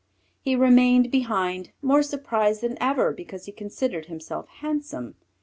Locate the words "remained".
0.55-1.11